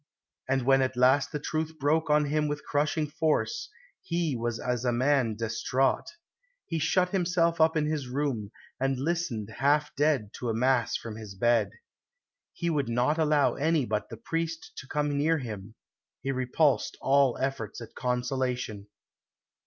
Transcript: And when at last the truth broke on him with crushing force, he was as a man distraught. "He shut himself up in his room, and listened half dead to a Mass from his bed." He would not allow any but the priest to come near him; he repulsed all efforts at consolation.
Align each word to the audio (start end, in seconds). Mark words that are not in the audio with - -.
And 0.49 0.63
when 0.63 0.81
at 0.81 0.97
last 0.97 1.31
the 1.31 1.37
truth 1.39 1.77
broke 1.77 2.09
on 2.09 2.25
him 2.25 2.47
with 2.47 2.63
crushing 2.65 3.05
force, 3.05 3.69
he 4.01 4.35
was 4.35 4.59
as 4.59 4.83
a 4.83 4.91
man 4.91 5.35
distraught. 5.35 6.13
"He 6.65 6.79
shut 6.79 7.09
himself 7.09 7.61
up 7.61 7.77
in 7.77 7.85
his 7.85 8.07
room, 8.07 8.49
and 8.79 8.97
listened 8.97 9.51
half 9.59 9.93
dead 9.95 10.33
to 10.39 10.49
a 10.49 10.55
Mass 10.55 10.97
from 10.97 11.17
his 11.17 11.35
bed." 11.35 11.69
He 12.51 12.67
would 12.71 12.89
not 12.89 13.19
allow 13.19 13.53
any 13.53 13.85
but 13.85 14.09
the 14.09 14.17
priest 14.17 14.71
to 14.77 14.87
come 14.87 15.15
near 15.15 15.37
him; 15.37 15.75
he 16.23 16.31
repulsed 16.31 16.97
all 16.99 17.37
efforts 17.37 17.79
at 17.79 17.93
consolation. 17.93 18.87